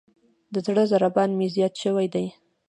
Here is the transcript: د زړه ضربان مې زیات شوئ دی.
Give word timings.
د 0.53 0.55
زړه 0.65 0.83
ضربان 0.91 1.29
مې 1.37 1.47
زیات 1.55 1.73
شوئ 1.81 2.07
دی. 2.13 2.25